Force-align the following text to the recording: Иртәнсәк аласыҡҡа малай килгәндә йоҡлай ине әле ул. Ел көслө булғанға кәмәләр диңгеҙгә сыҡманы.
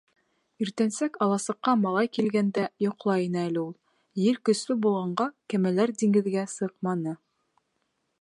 Иртәнсәк 0.65 1.17
аласыҡҡа 1.25 1.73
малай 1.81 2.09
килгәндә 2.19 2.63
йоҡлай 2.85 3.27
ине 3.27 3.43
әле 3.49 3.61
ул. 3.65 3.69
Ел 4.23 4.41
көслө 4.51 4.79
булғанға 4.87 5.29
кәмәләр 5.55 5.95
диңгеҙгә 6.03 6.47
сыҡманы. 6.55 7.15